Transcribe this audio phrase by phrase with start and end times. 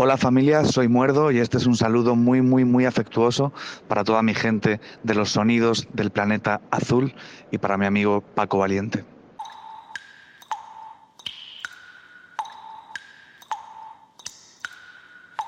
[0.00, 3.52] Hola familia, soy Muerdo y este es un saludo muy, muy, muy afectuoso
[3.88, 7.16] para toda mi gente de los sonidos del planeta azul
[7.50, 9.04] y para mi amigo Paco Valiente.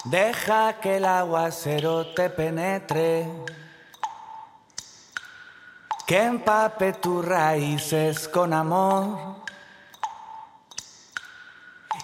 [0.07, 3.29] Deja que el aguacero te penetre,
[6.09, 9.37] que empape tus raíces con amor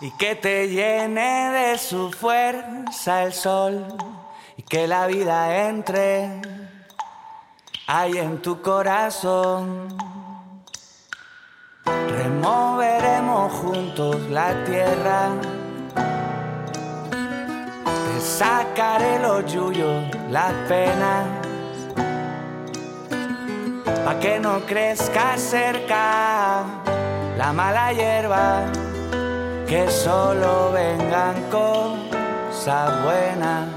[0.01, 3.87] y que te llene de su fuerza el sol
[4.57, 6.43] y que la vida entre
[7.87, 9.97] ahí en tu corazón.
[11.85, 15.31] Removeremos juntos la tierra,
[17.85, 21.27] te sacaré los yuyos, las penas,
[24.05, 26.65] pa' que no crezca cerca
[27.37, 28.86] la mala hierba
[29.67, 33.69] que solo vengan cosas buenas.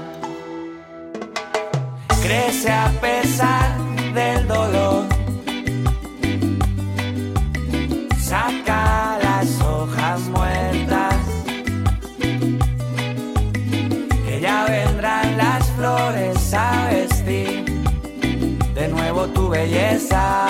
[2.22, 3.76] Crece a pesar
[4.14, 5.04] del dolor.
[8.18, 11.16] Saca las hojas muertas.
[14.26, 17.64] Que ya vendrán las flores a vestir
[18.74, 20.49] de nuevo tu belleza.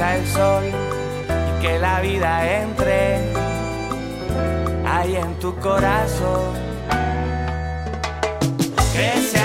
[0.00, 0.64] el sol
[1.28, 3.18] y que la vida entre
[4.86, 6.54] ahí en tu corazón.
[8.92, 9.37] Crece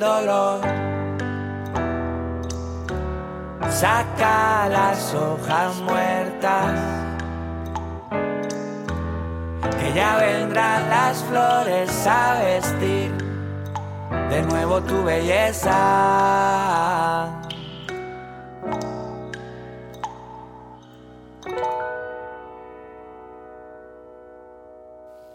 [0.00, 0.60] a
[3.70, 6.78] Saca las hojas muertas,
[9.80, 13.12] que ya vendrán las flores a vestir
[14.30, 15.72] de nuevo tu belleza.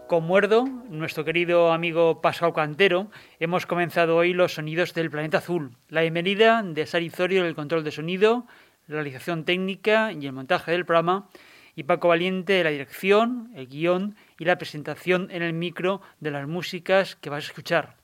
[0.08, 3.10] Con Muerdo, nuestro querido amigo Pascal Cantero,
[3.40, 5.72] hemos comenzado hoy los sonidos del planeta azul.
[5.90, 8.46] La bienvenida de Sari Zorio el control de sonido,
[8.86, 11.28] la realización técnica y el montaje del programa,
[11.76, 16.48] y Paco Valiente la dirección, el guion y la presentación en el micro de las
[16.48, 17.98] músicas que vas a escuchar.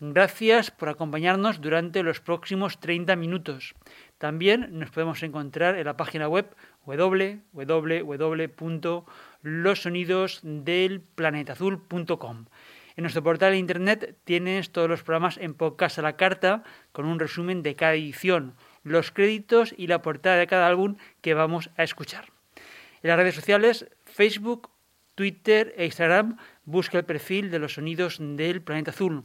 [0.00, 3.76] Gracias por acompañarnos durante los próximos 30 minutos.
[4.18, 6.54] También nos podemos encontrar en la página web
[6.84, 7.44] www
[9.46, 12.46] los sonidos del planetazul.com.
[12.96, 17.06] En nuestro portal de internet tienes todos los programas en podcast a la carta con
[17.06, 21.70] un resumen de cada edición, los créditos y la portada de cada álbum que vamos
[21.76, 22.32] a escuchar.
[23.04, 24.68] En las redes sociales, Facebook,
[25.14, 29.22] Twitter e Instagram, busca el perfil de los sonidos del planeta azul.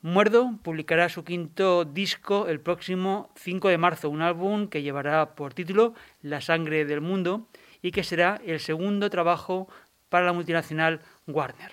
[0.00, 5.52] Muerdo publicará su quinto disco el próximo 5 de marzo, un álbum que llevará por
[5.52, 5.92] título
[6.22, 7.46] La sangre del mundo
[7.82, 9.68] y que será el segundo trabajo
[10.08, 11.72] para la multinacional Warner.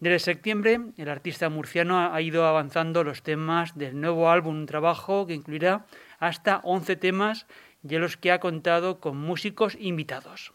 [0.00, 5.26] Desde septiembre, el artista murciano ha ido avanzando los temas del nuevo álbum, un trabajo
[5.26, 5.84] que incluirá
[6.18, 7.46] hasta 11 temas
[7.82, 10.54] de los que ha contado con músicos invitados.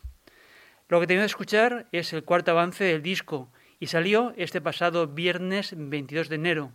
[0.87, 5.07] Lo que tenemos que escuchar es el cuarto avance del disco y salió este pasado
[5.07, 6.71] viernes 22 de enero.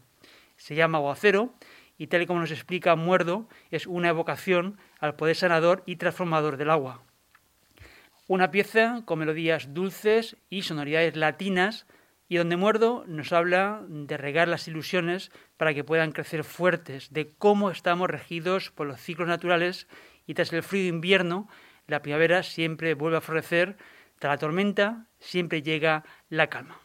[0.57, 1.55] Se llama Aguacero
[1.99, 6.57] y tal y como nos explica Muerdo, es una evocación al poder sanador y transformador
[6.57, 7.03] del agua.
[8.31, 11.89] Una pieza con melodías dulces y sonoridades latinas
[12.29, 17.35] y donde Muerdo nos habla de regar las ilusiones para que puedan crecer fuertes, de
[17.39, 19.89] cómo estamos regidos por los ciclos naturales
[20.29, 21.49] y tras el frío invierno,
[21.89, 23.77] la primavera siempre vuelve a florecer,
[24.21, 26.79] tras la tormenta siempre llega la calma.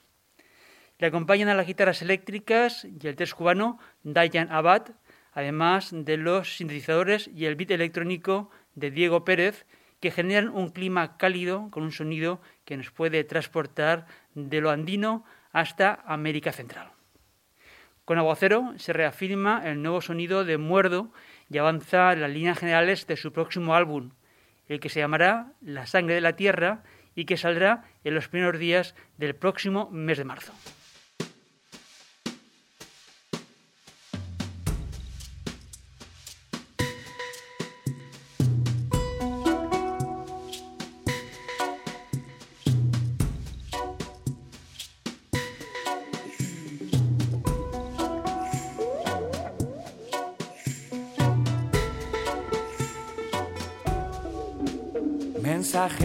[0.97, 4.95] Le acompañan las guitarras eléctricas y el test cubano Dayan Abad,
[5.31, 9.67] además de los sintetizadores y el beat electrónico de Diego Pérez,
[9.99, 15.23] que generan un clima cálido con un sonido que nos puede transportar de lo andino
[15.51, 16.91] hasta América Central.
[18.05, 21.11] Con Aguacero se reafirma el nuevo sonido de Muerdo
[21.49, 24.11] y avanza en las líneas generales de su próximo álbum,
[24.67, 26.83] el que se llamará La sangre de la tierra
[27.15, 30.53] y que saldrá en los primeros días del próximo mes de marzo.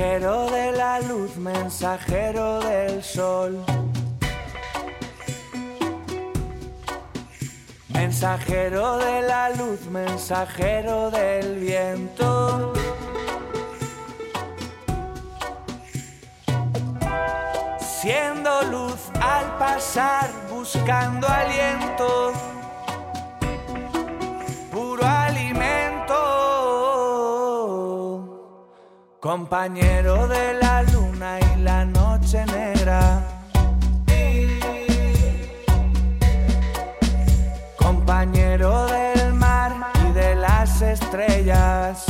[0.01, 3.63] Mensajero de la luz, mensajero del sol.
[7.89, 12.73] Mensajero de la luz, mensajero del viento.
[17.79, 22.60] Siendo luz al pasar, buscando aliento.
[29.21, 33.23] Compañero de la luna y la noche negra.
[37.77, 42.10] Compañero del mar y de las estrellas.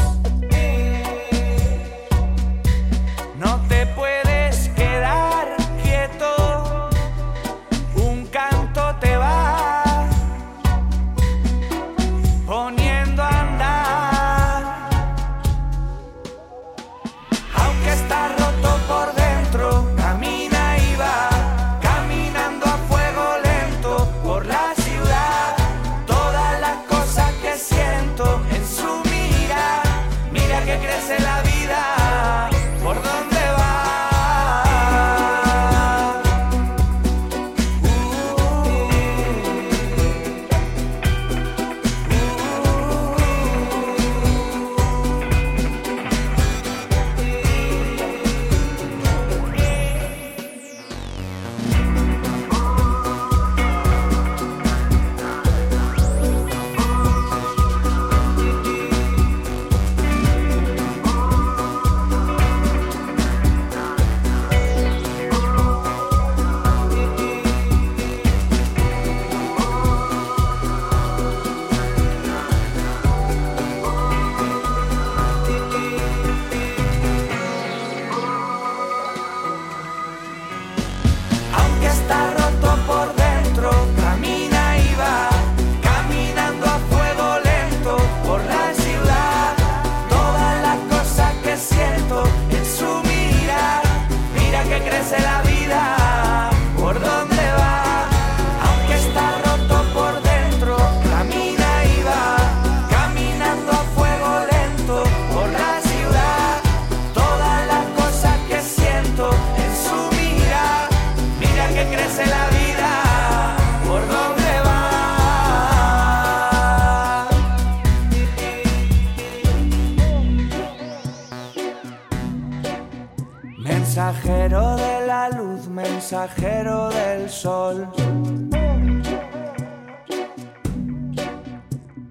[126.11, 127.89] Mensajero del sol.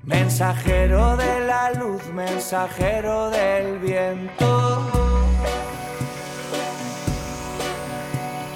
[0.06, 4.90] Mensajero de la luz, mensajero del viento.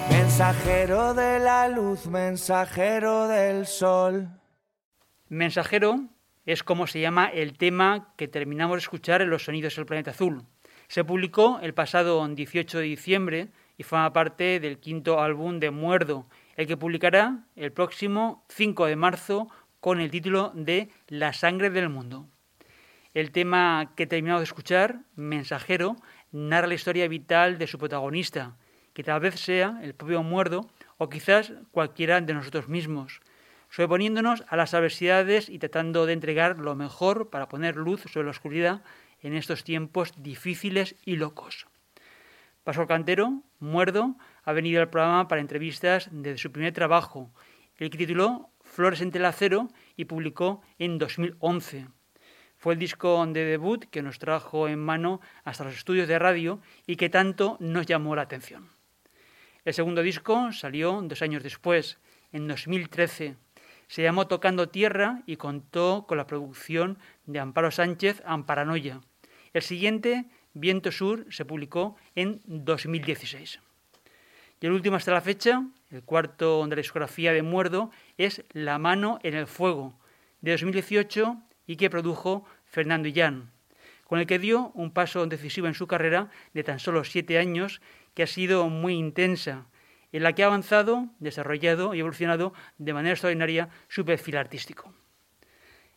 [0.10, 4.30] Mensajero de la luz, mensajero del sol.
[5.28, 6.08] Mensajero
[6.46, 10.12] es como se llama el tema que terminamos de escuchar en Los Sonidos del Planeta
[10.12, 10.46] Azul.
[10.88, 16.26] Se publicó el pasado 18 de diciembre y forma parte del quinto álbum de Muerdo,
[16.56, 19.50] el que publicará el próximo 5 de marzo
[19.80, 22.28] con el título de La sangre del mundo.
[23.14, 25.96] El tema que terminamos de escuchar, Mensajero,
[26.32, 28.56] narra la historia vital de su protagonista,
[28.94, 33.22] que tal vez sea el propio muerdo o quizás cualquiera de nosotros mismos,
[33.70, 38.32] sobreponiéndonos a las adversidades y tratando de entregar lo mejor para poner luz sobre la
[38.32, 38.82] oscuridad
[39.22, 41.68] en estos tiempos difíciles y locos.
[42.64, 44.16] Pascual Cantero, muerdo,
[44.46, 47.34] ha venido al programa para entrevistas desde su primer trabajo,
[47.76, 49.68] el que tituló Flores entre el acero
[49.98, 51.88] y publicó en 2011.
[52.56, 56.62] Fue el disco de debut que nos trajo en mano hasta los estudios de radio
[56.88, 58.70] y que tanto nos llamó la atención.
[59.66, 62.00] El segundo disco salió dos años después,
[62.32, 63.36] en 2013.
[63.88, 69.02] Se llamó Tocando Tierra y contó con la producción de Amparo Sánchez Amparanoia.
[69.52, 73.60] El siguiente, Viento Sur, se publicó en 2016.
[74.62, 78.78] Y el último hasta la fecha, el cuarto de la discografía de Muerdo, es La
[78.78, 80.00] mano en el fuego,
[80.42, 83.52] de 2018 y que produjo Fernando Illán,
[84.06, 87.82] con el que dio un paso decisivo en su carrera de tan solo siete años,
[88.14, 89.66] que ha sido muy intensa,
[90.12, 94.94] en la que ha avanzado, desarrollado y evolucionado de manera extraordinaria su perfil artístico.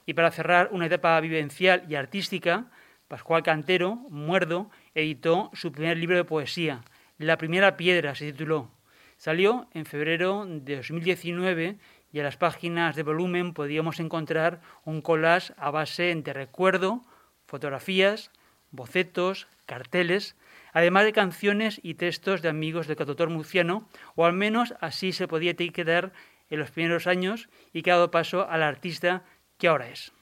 [0.07, 2.67] Y para cerrar una etapa vivencial y artística,
[3.09, 6.83] Pascual Cantero, Muerdo, editó su primer libro de poesía,
[7.19, 8.71] La primera piedra se tituló.
[9.17, 11.79] Salió en febrero de 2019
[12.13, 17.03] y en las páginas de volumen podíamos encontrar un collage a base de recuerdo,
[17.47, 18.33] fotografías,
[18.73, 20.37] bocetos, carteles,
[20.73, 25.29] además de canciones y textos de amigos del cantautor murciano, o al menos así se
[25.29, 26.13] podía etiquetar
[26.51, 29.23] en los primeros años y que ha dado paso al artista
[29.59, 30.13] que ahora es.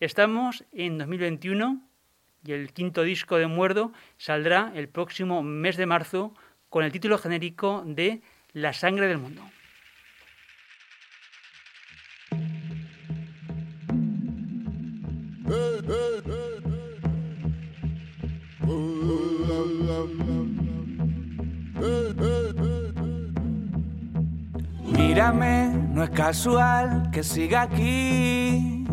[0.00, 1.91] Estamos en 2021
[2.44, 6.34] y el quinto disco de Muerdo saldrá el próximo mes de marzo
[6.68, 8.22] con el título genérico de
[8.52, 9.42] La sangre del mundo.
[24.96, 28.86] Mírame, no es casual que siga aquí,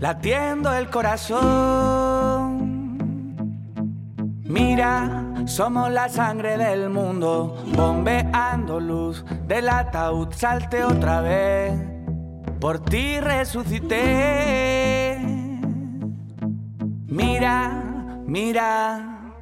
[0.00, 2.07] latiendo el corazón.
[4.48, 11.74] Mira, somos la sangre del mundo, bombeando luz del ataúd, salte otra vez.
[12.58, 15.18] Por ti resucité.
[17.08, 19.34] Mira, mira,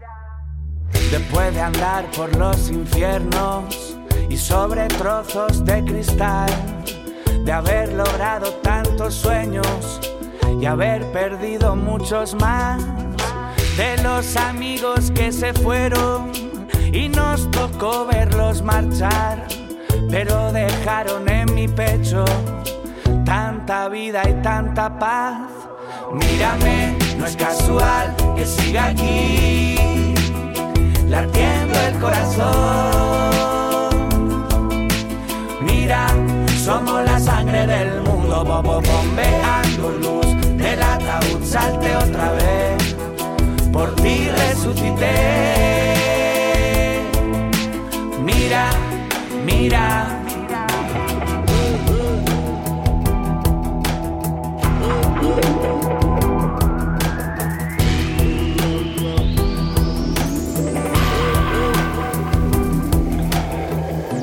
[1.12, 3.96] después de andar por los infiernos
[4.28, 6.50] y sobre trozos de cristal,
[7.44, 10.00] de haber logrado tantos sueños
[10.60, 12.82] y haber perdido muchos más,
[13.76, 16.32] de los amigos que se fueron
[16.92, 19.46] y nos tocó verlos marchar,
[20.10, 22.24] pero dejaron en mi pecho
[23.26, 25.50] tanta vida y tanta paz.
[26.12, 30.14] Mírame, no es casual que siga aquí,
[31.06, 32.46] latiendo el corazón.
[35.60, 36.06] Mira,
[36.64, 42.75] somos la sangre del mundo, bobo bombeando luz del ataúd, salte otra vez.
[43.76, 45.14] Por ti resucité.
[48.24, 48.70] Mira,
[49.44, 50.06] mira.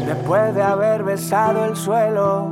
[0.08, 2.48] Después de haber besado el suelo,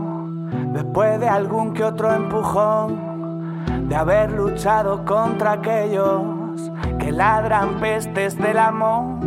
[0.72, 6.41] después de algún que otro empujón, de haber luchado contra aquellos
[7.12, 9.20] ladran pestes del amor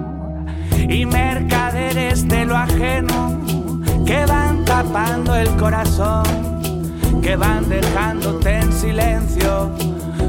[0.89, 3.41] y mercaderes de lo ajeno
[4.07, 6.25] que van tapando el corazón,
[7.23, 9.71] que van dejándote en silencio,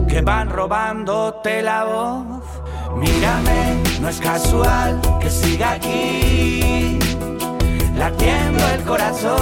[0.08, 2.44] que van robándote la voz.
[2.98, 7.00] Mírame, no es casual que siga aquí
[7.98, 9.36] latiendo el corazón.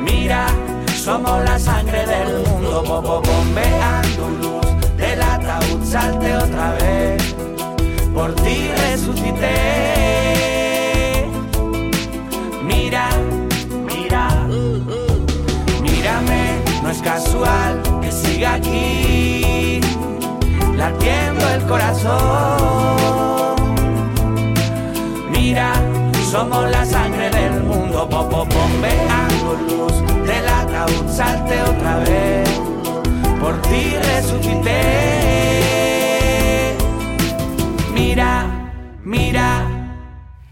[0.00, 0.46] Mira,
[0.86, 4.59] somos la sangre del mundo, bobo bombeando luz
[5.60, 7.34] ataúd, salte otra vez.
[8.14, 9.56] Por ti resucité.
[12.62, 13.08] Mira,
[13.86, 14.28] mira,
[15.82, 19.80] mírame, no es casual que siga aquí,
[20.76, 23.56] latiendo el corazón.
[25.30, 25.72] Mira,
[26.30, 29.94] somos la sangre del mundo, popo bombeando luz
[30.26, 32.69] del ataúd, salte otra vez.
[33.40, 34.80] Por ti resucité.
[37.94, 38.30] Mira,
[39.02, 39.66] mira.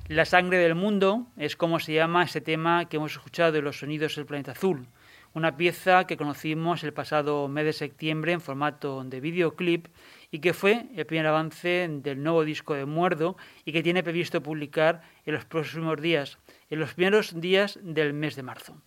[0.08, 3.78] La sangre del mundo es como se llama ese tema que hemos escuchado de los
[3.78, 4.88] sonidos del planeta azul.
[5.34, 9.86] una pieza que conocimos el pasado mes de septiembre en formato de videoclip
[10.30, 14.42] y que fue el primer avance del nuevo disco de Muerdo y que tiene previsto
[14.42, 16.38] publicar en los próximos días,
[16.70, 18.80] en los primeros días del mes de marzo.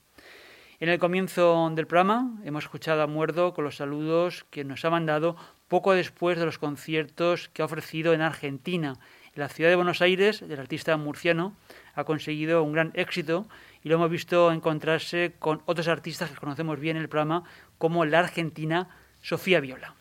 [0.82, 4.90] En el comienzo del programa hemos escuchado a Muerdo con los saludos que nos ha
[4.90, 5.36] mandado
[5.68, 8.96] poco después de los conciertos que ha ofrecido en Argentina.
[9.36, 11.56] En la ciudad de Buenos Aires, el artista murciano
[11.94, 13.46] ha conseguido un gran éxito
[13.84, 17.44] y lo hemos visto encontrarse con otros artistas que conocemos bien en el programa,
[17.78, 18.90] como la argentina
[19.22, 19.94] Sofía Viola.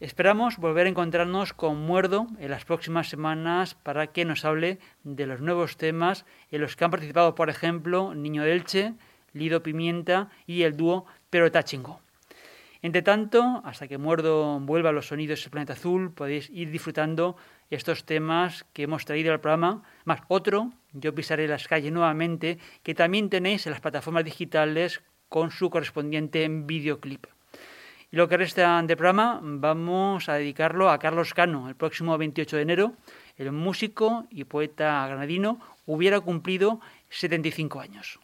[0.00, 5.26] Esperamos volver a encontrarnos con Muerdo en las próximas semanas para que nos hable de
[5.26, 8.94] los nuevos temas en los que han participado, por ejemplo, Niño Delche,
[9.34, 12.00] Lido Pimienta y el dúo Pero Tachingo.
[12.84, 17.34] Entre tanto, hasta que Muerdo vuelva a los sonidos del planeta azul, podéis ir disfrutando
[17.70, 22.94] estos temas que hemos traído al programa, más otro, Yo pisaré las calles nuevamente, que
[22.94, 27.26] también tenéis en las plataformas digitales con su correspondiente videoclip.
[28.12, 31.68] Y lo que resta de programa vamos a dedicarlo a Carlos Cano.
[31.68, 32.92] El próximo 28 de enero,
[33.36, 38.20] el músico y poeta granadino hubiera cumplido 75 años.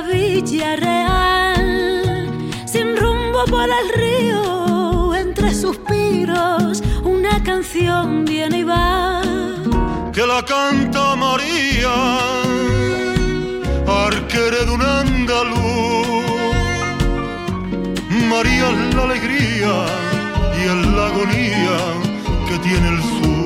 [0.00, 1.58] Hasta Villarreal,
[2.64, 9.20] sin rumbo por el río, entre suspiros, una canción viene y va.
[10.12, 12.18] Que la canta María,
[14.06, 15.58] arquere de un andaluz.
[18.28, 19.84] María es la alegría
[20.56, 21.78] y es la agonía
[22.48, 23.39] que tiene el sur.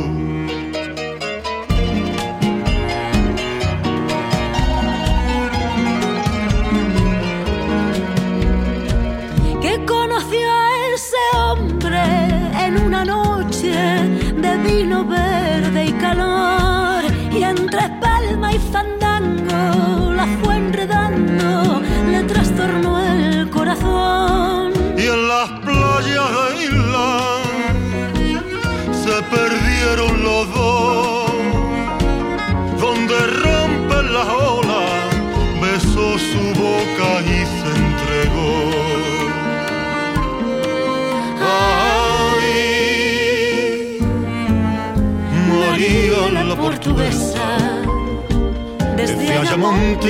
[17.74, 18.03] Y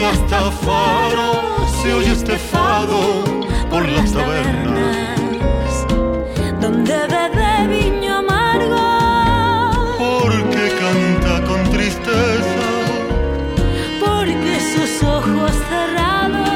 [0.03, 3.23] Hasta Faro se oye este fado
[3.71, 5.87] por las tabernas.
[6.61, 12.67] donde bebe viño amargo Porque canta con tristeza,
[14.05, 16.49] porque sus ojos cerrados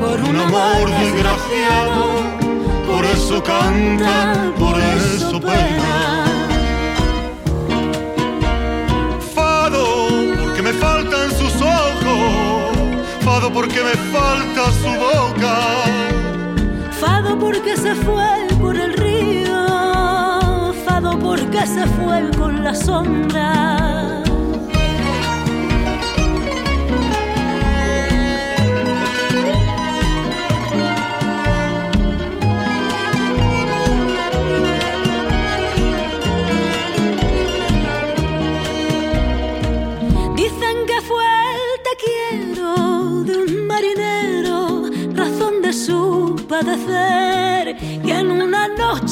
[0.00, 2.22] por un amor desgraciado.
[2.86, 6.11] Por eso canta, por eso pena.
[13.62, 15.56] Porque me falta su boca.
[17.00, 24.21] Fado porque se fue por el río, fado porque se fue con la sombra.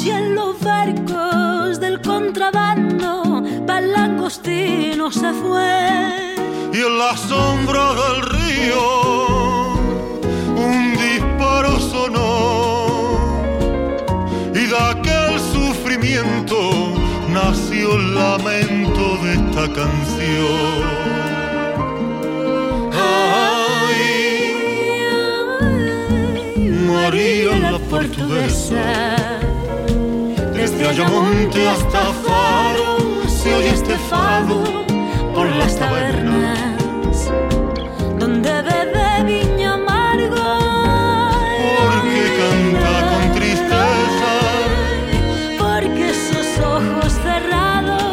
[0.00, 6.34] Noche en los barcos del contrabando pa'l langostino se fue.
[6.72, 9.72] y en la sombra del río
[10.56, 13.18] un disparo sonó
[14.54, 16.94] y de aquel sufrimiento
[17.32, 20.82] nació el lamento de esta canción.
[22.92, 24.10] Ay,
[26.86, 29.39] María la portuguesa,
[30.90, 32.98] desde Ayamonte hasta Faro
[33.28, 34.84] se oye este fado
[35.34, 36.58] por las tabernas.
[38.18, 40.58] donde bebe viño amargo.
[41.80, 44.32] Porque canta con tristeza,
[45.58, 48.12] Porque sus ojos cerrados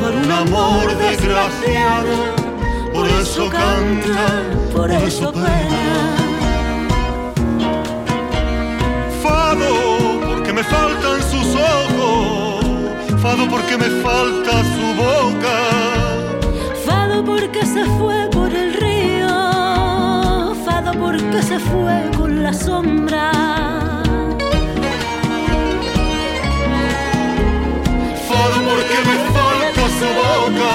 [0.00, 2.34] por un amor desgraciado,
[2.92, 4.42] por eso canta,
[4.74, 6.03] por eso pena.
[13.44, 15.56] Fado, porque me falta su boca.
[16.86, 19.28] Fado porque se fue por el río.
[20.64, 23.32] Fado porque se fue con la sombra.
[28.28, 30.72] Fado porque me falta su boca.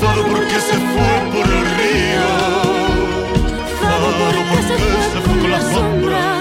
[0.00, 2.28] Fado porque se fue por el río.
[3.80, 6.31] Fado porque se fue con la sombra.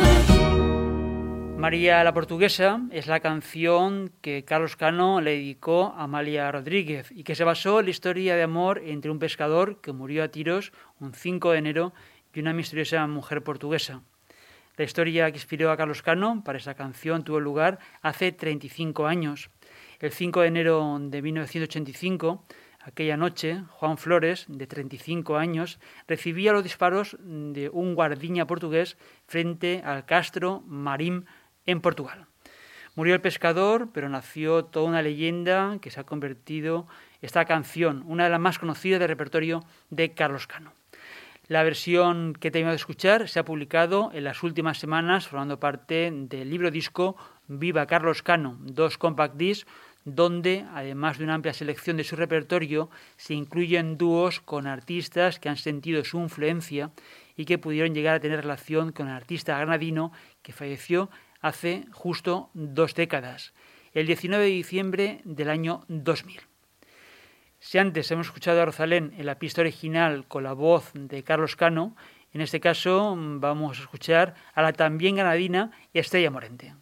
[1.71, 7.23] María la Portuguesa es la canción que Carlos Cano le dedicó a Amalia Rodríguez y
[7.23, 10.73] que se basó en la historia de amor entre un pescador que murió a tiros
[10.99, 11.93] un 5 de enero
[12.33, 14.01] y una misteriosa mujer portuguesa.
[14.75, 19.49] La historia que inspiró a Carlos Cano para esa canción tuvo lugar hace 35 años.
[20.01, 22.43] El 5 de enero de 1985,
[22.81, 29.81] aquella noche, Juan Flores, de 35 años, recibía los disparos de un guardiña portugués frente
[29.85, 31.27] al Castro Marín
[31.65, 32.27] en Portugal.
[32.95, 36.87] Murió el pescador, pero nació toda una leyenda que se ha convertido
[37.21, 40.73] esta canción, una de las más conocidas del repertorio de Carlos Cano.
[41.47, 46.09] La versión que tenemos de escuchar se ha publicado en las últimas semanas, formando parte
[46.11, 47.15] del libro disco
[47.47, 49.67] Viva Carlos Cano, dos compact discs,
[50.03, 55.49] donde, además de una amplia selección de su repertorio, se incluyen dúos con artistas que
[55.49, 56.91] han sentido su influencia
[57.35, 61.09] y que pudieron llegar a tener relación con el artista granadino que falleció
[61.41, 63.53] hace justo dos décadas,
[63.93, 66.41] el 19 de diciembre del año 2000.
[67.59, 71.55] Si antes hemos escuchado a Rosalén en la pista original con la voz de Carlos
[71.55, 71.95] Cano,
[72.33, 76.73] en este caso vamos a escuchar a la también ganadina Estrella Morente.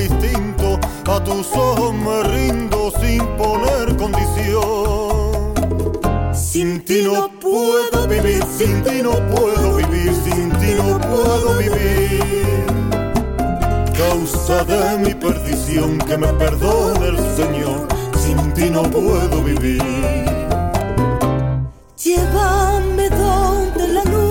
[0.00, 5.54] Instinto, a tus ojos me rindo sin poner condición.
[6.32, 12.66] Sin ti no puedo vivir, sin ti no puedo vivir, sin ti no puedo vivir.
[13.96, 19.82] Causa de mi perdición, que me perdone el Señor, sin ti no puedo vivir.
[22.02, 24.23] Llévame donde la luz,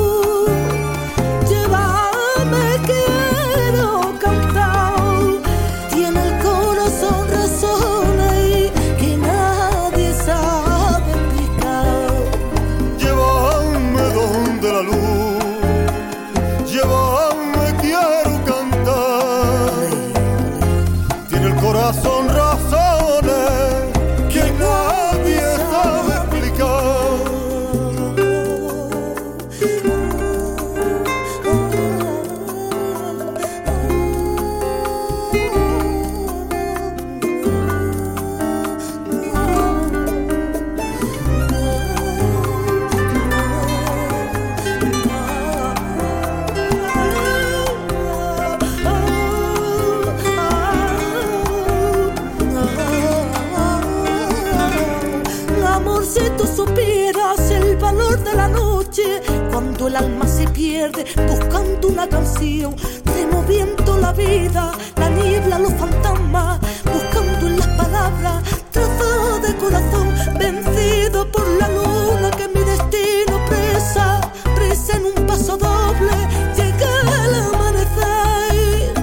[61.27, 62.75] buscando una canción,
[63.15, 71.31] removiendo la vida, la niebla, los fantasmas, buscando en las palabras trozos de corazón, vencido
[71.31, 74.21] por la luna que mi destino presa,
[74.55, 76.15] presa en un paso doble,
[76.55, 76.91] llega
[77.25, 78.93] el amanecer.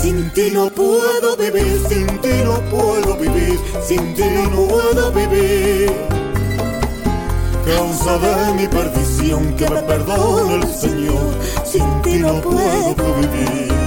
[0.00, 6.09] Sin ti no puedo vivir, sin ti no puedo vivir, sin ti no puedo vivir.
[7.76, 13.79] Causa de mi perdición, que me perdone el Señor, sin ti no puedo vivir.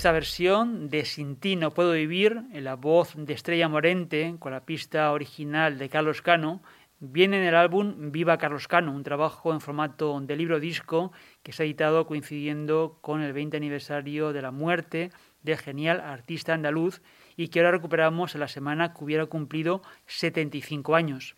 [0.00, 4.50] Esta versión de Sin ti no puedo vivir, en la voz de Estrella Morente, con
[4.50, 6.62] la pista original de Carlos Cano,
[7.00, 11.52] viene en el álbum Viva Carlos Cano, un trabajo en formato de libro disco que
[11.52, 15.10] se ha editado coincidiendo con el 20 aniversario de la muerte
[15.42, 17.02] del genial artista andaluz
[17.36, 21.36] y que ahora recuperamos en la semana que hubiera cumplido 75 años.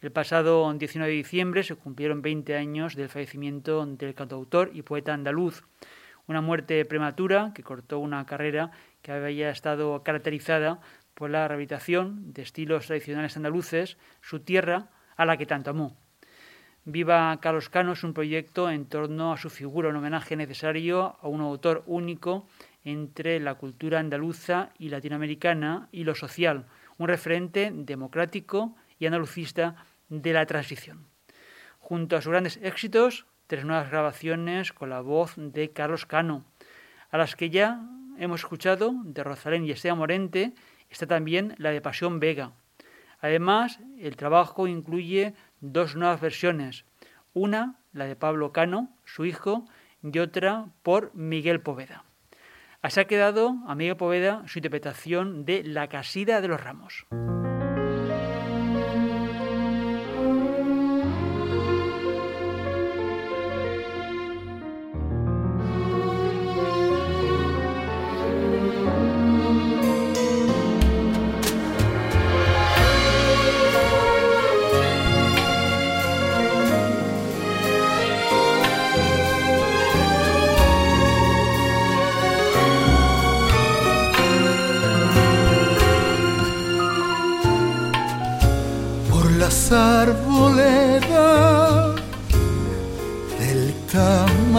[0.00, 5.12] El pasado 19 de diciembre se cumplieron 20 años del fallecimiento del cantautor y poeta
[5.12, 5.62] andaluz
[6.26, 8.70] una muerte prematura que cortó una carrera
[9.02, 10.80] que había estado caracterizada
[11.14, 15.96] por la rehabilitación de estilos tradicionales andaluces, su tierra a la que tanto amó.
[16.84, 21.28] Viva Carlos Cano es un proyecto en torno a su figura, un homenaje necesario a
[21.28, 22.48] un autor único
[22.84, 26.66] entre la cultura andaluza y latinoamericana y lo social,
[26.98, 29.76] un referente democrático y andalucista
[30.08, 31.06] de la transición.
[31.78, 36.42] Junto a sus grandes éxitos, tres nuevas grabaciones con la voz de Carlos Cano,
[37.10, 37.82] a las que ya
[38.16, 40.54] hemos escuchado de Rosalén y Estea Morente,
[40.88, 42.52] está también la de Pasión Vega.
[43.20, 46.86] Además, el trabajo incluye dos nuevas versiones,
[47.34, 49.66] una, la de Pablo Cano, su hijo,
[50.02, 52.04] y otra por Miguel Poveda.
[52.80, 57.04] Así ha quedado a Miguel Poveda su interpretación de La Casida de los Ramos.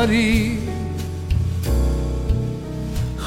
[0.03, 0.59] Tamarí.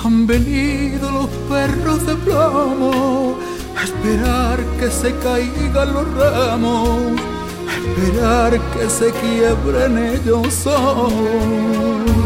[0.05, 3.37] Han venido los perros de plomo
[3.77, 7.21] a esperar que se caigan los ramos,
[7.69, 12.17] a esperar que se quiebren ellos solos.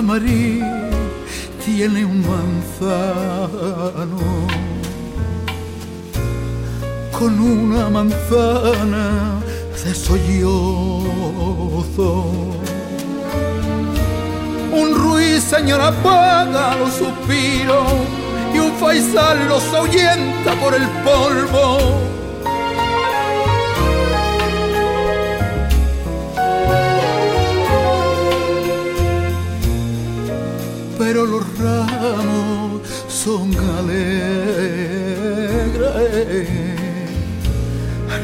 [0.00, 0.90] María
[1.64, 3.08] tiene un manzano
[7.18, 9.40] con una manzana
[9.84, 10.54] de sollozo.
[14.72, 17.92] Un ruiseñor apaga los suspiros
[18.54, 21.78] y un faisal los ahuyenta por el polvo
[30.98, 34.38] pero los ramos son alegres.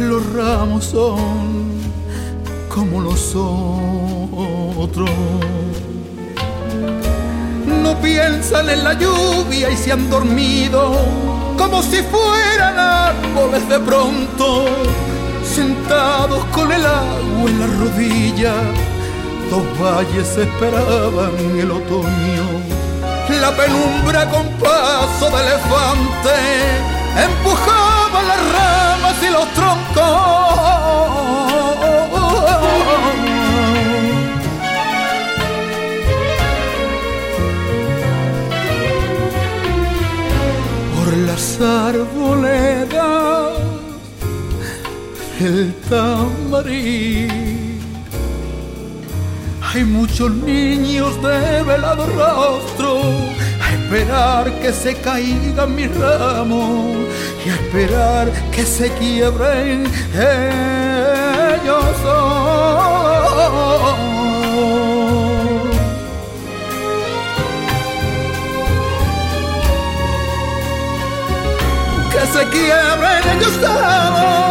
[0.01, 1.81] Los ramos son
[2.69, 5.11] como los otros.
[7.67, 10.97] No piensan en la lluvia y se han dormido
[11.57, 14.67] como si fueran árboles de pronto,
[15.45, 18.55] sentados con el agua en la rodilla
[19.51, 22.47] dos valles esperaban el otoño.
[23.41, 26.35] La penumbra con paso de elefante
[28.15, 30.05] empujaba las ramas y los troncos.
[40.95, 43.05] Por las arboledas
[45.41, 47.55] el tamarín
[49.61, 53.01] hay muchos niños de velado rostro
[53.61, 57.09] a esperar que se caigan mis ramos
[57.45, 60.75] y esperar que se quiebren ellos.
[72.13, 74.45] Que se quiebren ellos.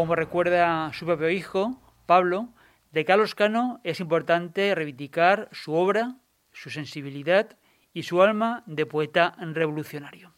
[0.00, 2.48] como recuerda su propio hijo, Pablo,
[2.90, 6.16] de Carlos Cano es importante reivindicar su obra,
[6.60, 7.56] su sensibilidad
[7.94, 10.34] y su alma de poeta revolucionario.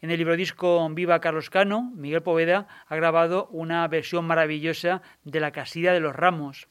[0.00, 5.40] En el libro disco Viva Carlos Cano, Miguel Poveda ha grabado una versión maravillosa de
[5.40, 6.68] La Casilla de los Ramos.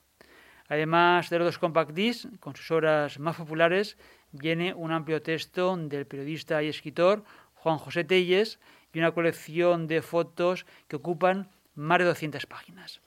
[0.69, 1.91] Además de los dos compact
[2.39, 3.97] con sus obras más populares,
[4.31, 8.61] viene un amplio texto del periodista y escritor Juan José Telles
[8.93, 13.01] y una colección de fotos que ocupan más de 200 páginas.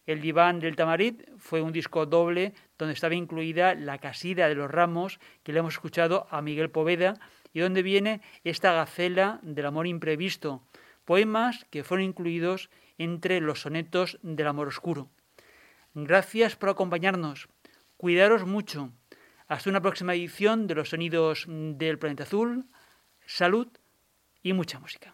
[0.06, 4.70] El diván del Tamarit fue un disco doble donde estaba incluida La casida de los
[4.70, 7.16] ramos que le hemos escuchado a Miguel Poveda
[7.54, 10.64] y donde viene esta gacela del amor imprevisto,
[11.06, 15.10] poemas que fueron incluidos entre los sonetos del amor oscuro.
[15.94, 17.50] Gracias por acompañarnos.
[17.98, 18.92] Cuidaros mucho.
[19.48, 22.66] Hasta una próxima edición de los sonidos del planeta azul.
[23.26, 23.68] Salud
[24.42, 25.14] y mucha música.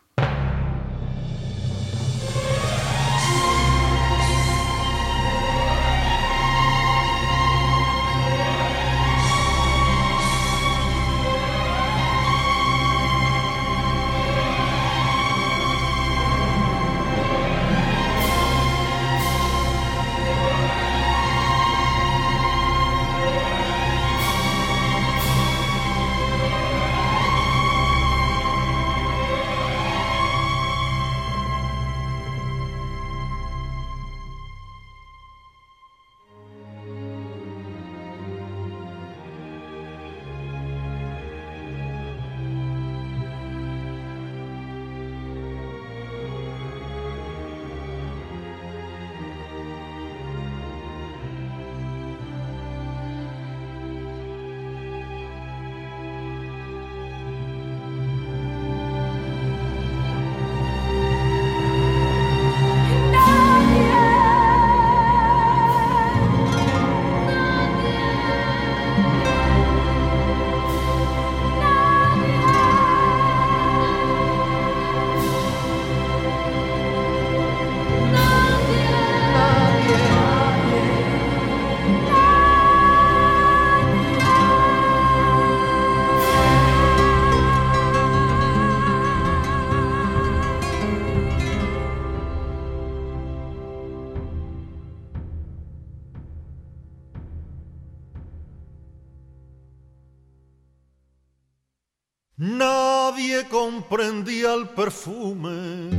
[104.77, 105.89] Perfume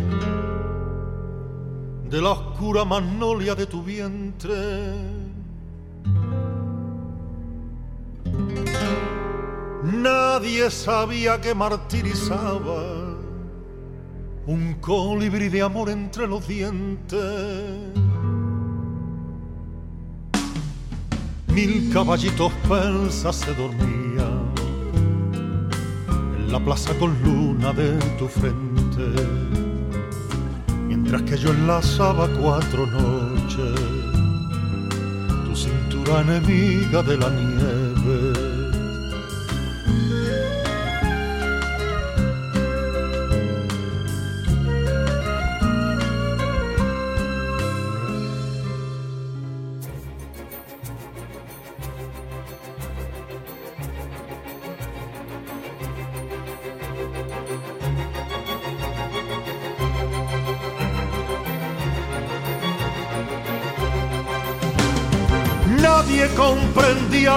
[2.08, 4.54] de la oscura magnolia de tu vientre.
[9.82, 12.82] Nadie sabía que martirizaba
[14.46, 17.18] un colibrí de amor entre los dientes.
[21.48, 24.48] Mil caballitos persas se dormían
[26.50, 28.67] la plaza con luna de tu frente,
[30.87, 33.80] mientras que yo enlazaba cuatro noches,
[35.46, 37.88] tu cintura enemiga de la nieve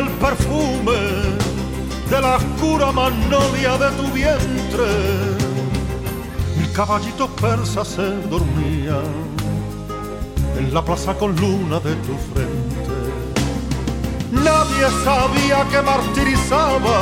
[0.01, 0.99] el perfume
[2.09, 4.89] de la oscura magnolia de tu vientre.
[6.57, 9.11] Mil caballitos persas se dormían
[10.57, 12.97] en la plaza con luna de tu frente.
[14.31, 16.97] Nadie sabía que martirizaba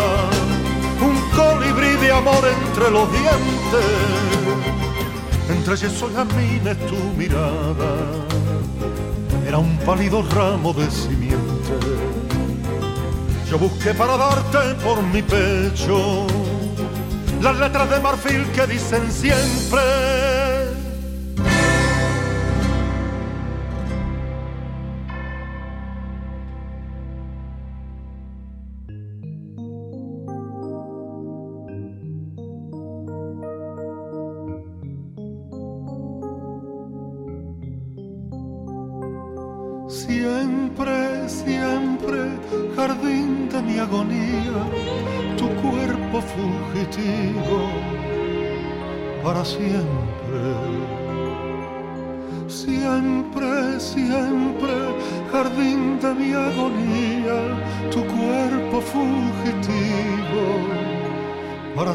[1.09, 3.89] un colibrí de amor entre los dientes.
[5.49, 7.91] Entre yeso y amines tu mirada
[9.47, 12.08] era un pálido ramo de simiente.
[13.49, 16.27] Yo busqué para darte por mi pecho
[17.41, 20.18] las letras de marfil que dicen siempre.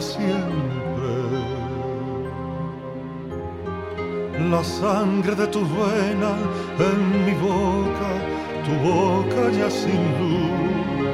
[0.01, 1.13] Siempre.
[4.51, 6.35] La sangre de tu vena
[6.79, 8.11] en mi boca,
[8.65, 11.09] tu boca ya sin luz,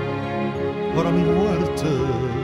[0.95, 2.40] para mi muerte.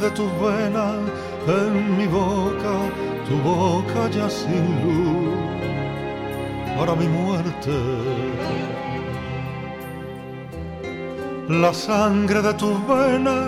[0.00, 0.88] De tu vena
[1.46, 2.74] en mi boca,
[3.26, 5.34] tu boca ya sin luz,
[6.76, 7.76] para mi muerte.
[11.48, 13.38] La sangre de tu vena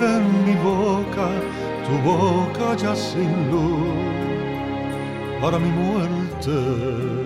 [0.00, 1.28] en mi boca,
[1.86, 3.92] tu boca ya sin luz,
[5.42, 7.19] para mi muerte.